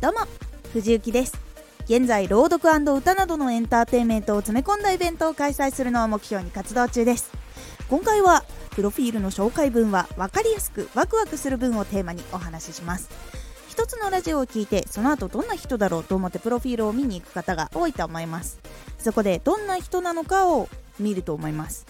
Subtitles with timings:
[0.00, 0.20] どうも
[0.72, 1.38] 藤幸です。
[1.84, 7.30] 現在朗読歌などのエンターテインメントを詰め込んだイベントを開催するのを目標に活動中です。
[7.90, 13.10] 今回はプロフィールの紹介文は分かりやすくワクワクする文をテーマにお話しします。
[13.68, 18.58] 一つのラジオを聞いてその後どんな人だろうと思ってプロフィールを見に行く方が多いと思います。
[18.96, 21.84] そこでどんな人なのかを見ると思います。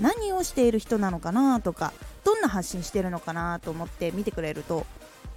[0.00, 1.92] 何をしている人なのかなとか
[2.24, 4.86] どんな発信してるのかなと思って見てくれると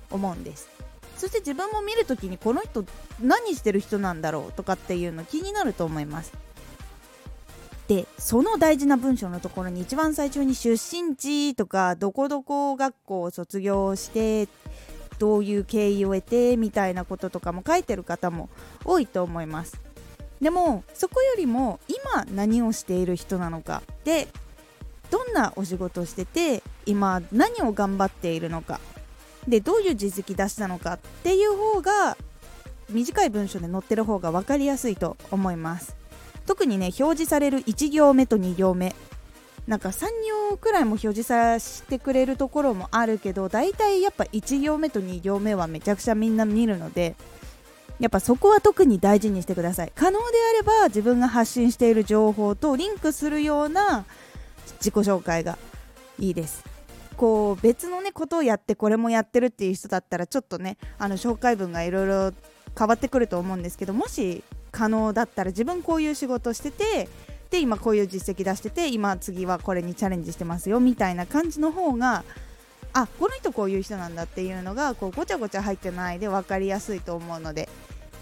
[0.10, 0.70] 思うんです。
[1.18, 2.86] そして自分も見るときにこの人
[3.22, 6.34] 何してる人なんだろうとかっていうの気になると思います。
[7.88, 14.48] でその大事な文章のところに一番最初に出身地とかどこどこ学校を卒業して
[15.20, 18.50] どういう経緯を得てみたいなこととかも書いてる方も
[18.86, 19.80] 多いと思います。
[20.42, 23.84] でもそこよりも今何をしている人なのか。
[24.04, 24.28] で
[25.12, 28.80] どんなお仕事をしてて今何を頑張っているのか。
[29.48, 32.18] でどういう実績出したのかっていう方が
[32.90, 35.96] 短い文章で載ってる方が分かりやすいと思います。
[36.46, 38.96] 特にね表示される1行目と2行目。
[39.68, 40.08] なんか3
[40.50, 47.16] 行くらいも表示させてくれるところもあるけど大体やっぱ1行目と2行目はめちゃくちゃみんな見るので
[48.02, 49.92] やっぱそこは特に大事にしてください。
[49.96, 54.04] 可能であれば自分が発信している情報とリンクするような
[54.80, 55.58] 自己紹介が
[56.20, 56.73] いいです。
[57.18, 62.32] こう別のねことをやってこれもやってるっていう人だったらちょっとねあの紹介文がいろいろ
[62.78, 67.08] 変わってくると思うんですけどもし可能だったら自分こういう仕事してて
[67.52, 72.24] で今こういう実績出してて今次はこれにチャレンジしてますよみたいな感じの方が
[72.94, 77.70] あこの人こういう人なんだっていうのがこうごちゃごちゃ入ってないで分かりやすいと思うので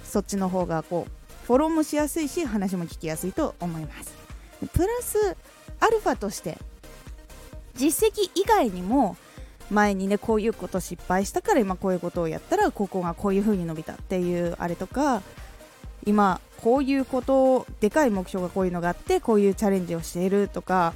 [0.04, 4.14] そっちの方がこうフォローもしやすいし話も聞きやすいと思います。
[4.74, 5.36] プラス
[5.80, 6.58] アルファとして
[7.82, 9.18] 実績以外にも
[9.72, 15.24] 前にねこういうこと失敗したから今こういうことをやったらここがこういう風に伸びたっていうあれとか
[16.06, 20.94] 今こういうことでかい目標がこういうのがあってこういうチャレンジをしているとか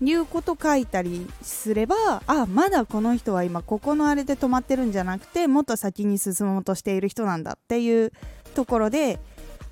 [0.00, 1.94] いうこと書いたりすれば
[2.26, 8.12] あまだこの人は今ここのあれで止まってるんじゃなくてもっと先に進もうとしている人なんだっていう
[8.56, 9.20] ところで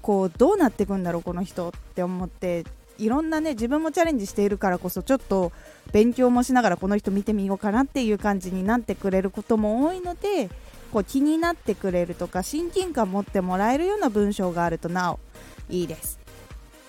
[0.00, 2.64] こうどうなっていくんだろうこの人って思って
[3.02, 5.50] いろんなね自分もチャレンジしているからこそちょっと
[5.92, 10.48] 勉強もしながらこの人見てみようかなっていう感じになってくれることも多いので
[10.92, 15.18] こう気になってくれるとか親近感持ってもらえるような文章があるとなお
[15.68, 16.20] いいです。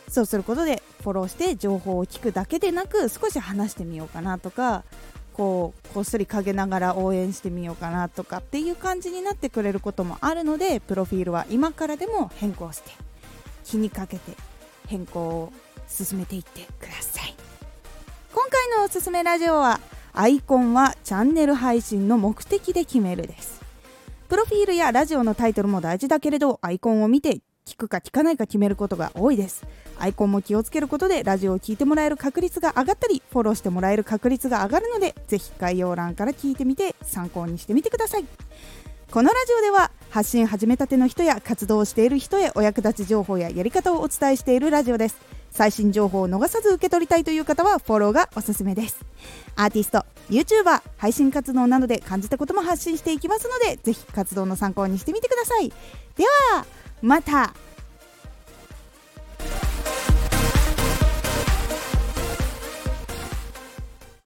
[0.10, 4.84] そうすることでフォローして情報を聞くだけでなく少し話してみようかなとか
[5.34, 12.92] こうこっそり陰ながら応援してみようかなとかっていう感じになってくれることもあるのでプロフィールは今からでも変更して
[13.64, 14.34] 気にかけて
[14.94, 15.54] 変更を
[15.88, 17.34] 進めていってください。
[18.32, 19.80] 今回のおすすめラジオは
[20.14, 23.60] アイコンはチャンネル配信の目的で決めるです。
[24.30, 29.66] プロフィールやラジオのタイトルも大事だけれどアイコンを見て聞くか聞かないか決めることが多いです。
[29.98, 38.26] アイコンも気をつけることでラジオを聴いてもらえる確率が上がったりフォローしてもらえる確率が上がるのでぜひ概要欄から聞いてみて参考にしてみてください。
[39.12, 45.18] このラジオでは発信始めたての人や活動している人へお役立ち情報ややり方をお伝えしているラジオです。
[45.50, 49.04] 最新情報を逃さず受け取りたいという方はフォローがおすすめです。
[49.56, 55.70] アーティスト YouTuber 配信活動などで感じたことも発信していきますのでぜひ活動の参考にしてみてください。
[56.16, 56.68] では
[57.02, 57.56] また